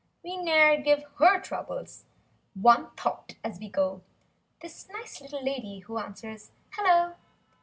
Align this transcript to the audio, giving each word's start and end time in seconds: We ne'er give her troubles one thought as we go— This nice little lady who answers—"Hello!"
We 0.23 0.35
ne'er 0.35 0.81
give 0.81 1.03
her 1.19 1.39
troubles 1.39 2.05
one 2.55 2.89
thought 2.97 3.35
as 3.43 3.59
we 3.59 3.69
go— 3.69 4.01
This 4.59 4.89
nice 4.89 5.21
little 5.21 5.45
lady 5.45 5.81
who 5.81 5.99
answers—"Hello!" 5.99 7.17